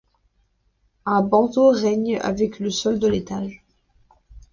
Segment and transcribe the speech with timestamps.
[1.05, 3.63] Un bandeau règne avec le sol de l'étage.